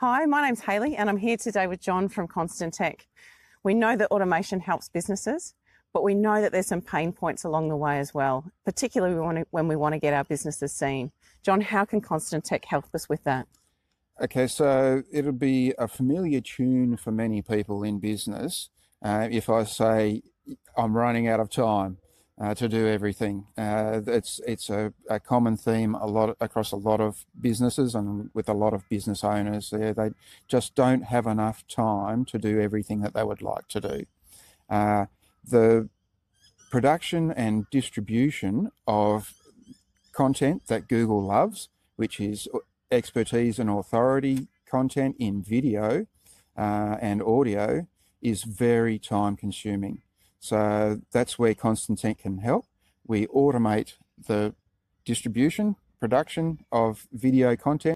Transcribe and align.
Hi, 0.00 0.24
my 0.24 0.40
name's 0.40 0.60
Hayley, 0.60 0.96
and 0.96 1.10
I'm 1.10 1.18
here 1.18 1.36
today 1.36 1.66
with 1.66 1.78
John 1.78 2.08
from 2.08 2.26
Constant 2.26 2.72
Tech. 2.72 3.06
We 3.62 3.74
know 3.74 3.96
that 3.96 4.10
automation 4.10 4.58
helps 4.58 4.88
businesses, 4.88 5.52
but 5.92 6.02
we 6.02 6.14
know 6.14 6.40
that 6.40 6.52
there's 6.52 6.68
some 6.68 6.80
pain 6.80 7.12
points 7.12 7.44
along 7.44 7.68
the 7.68 7.76
way 7.76 7.98
as 7.98 8.14
well, 8.14 8.50
particularly 8.64 9.44
when 9.50 9.68
we 9.68 9.76
want 9.76 9.92
to 9.92 9.98
get 9.98 10.14
our 10.14 10.24
businesses 10.24 10.72
seen. 10.72 11.12
John, 11.42 11.60
how 11.60 11.84
can 11.84 12.00
Constant 12.00 12.46
Tech 12.46 12.64
help 12.64 12.86
us 12.94 13.10
with 13.10 13.22
that? 13.24 13.46
Okay, 14.22 14.46
so 14.46 15.02
it'll 15.12 15.32
be 15.32 15.74
a 15.76 15.86
familiar 15.86 16.40
tune 16.40 16.96
for 16.96 17.10
many 17.10 17.42
people 17.42 17.82
in 17.82 17.98
business 17.98 18.70
uh, 19.04 19.28
if 19.30 19.50
I 19.50 19.64
say 19.64 20.22
I'm 20.78 20.96
running 20.96 21.28
out 21.28 21.40
of 21.40 21.50
time 21.50 21.98
uh, 22.40 22.54
to 22.54 22.68
do 22.68 22.88
everything. 22.88 23.46
Uh, 23.58 24.00
it's 24.06 24.40
it's 24.46 24.70
a, 24.70 24.92
a, 25.08 25.20
common 25.20 25.56
theme 25.56 25.94
a 25.94 26.06
lot 26.06 26.36
across 26.40 26.72
a 26.72 26.76
lot 26.76 27.00
of 27.00 27.26
businesses 27.38 27.94
and 27.94 28.30
with 28.32 28.48
a 28.48 28.54
lot 28.54 28.72
of 28.72 28.88
business 28.88 29.22
owners. 29.22 29.70
They 29.70 30.10
just 30.48 30.74
don't 30.74 31.02
have 31.02 31.26
enough 31.26 31.66
time 31.68 32.24
to 32.26 32.38
do 32.38 32.58
everything 32.58 33.02
that 33.02 33.12
they 33.12 33.24
would 33.24 33.42
like 33.42 33.68
to 33.68 33.80
do. 33.80 34.06
Uh, 34.70 35.06
the 35.44 35.88
production 36.70 37.30
and 37.30 37.66
distribution 37.70 38.70
of 38.86 39.34
content 40.12 40.66
that 40.68 40.88
Google 40.88 41.22
loves, 41.22 41.68
which 41.96 42.20
is 42.20 42.48
expertise 42.90 43.58
and 43.58 43.68
authority 43.68 44.48
content 44.66 45.16
in 45.18 45.42
video 45.42 46.06
uh, 46.56 46.96
and 47.02 47.22
audio, 47.22 47.86
is 48.22 48.44
very 48.44 48.98
time 48.98 49.36
consuming. 49.36 50.02
So 50.40 51.00
that's 51.12 51.38
where 51.38 51.54
Constant 51.54 52.00
Tech 52.00 52.18
can 52.18 52.38
help. 52.38 52.66
We 53.06 53.26
automate 53.28 53.94
the 54.26 54.54
distribution, 55.04 55.76
production 56.00 56.64
of 56.72 57.06
video 57.12 57.54
content 57.56 57.88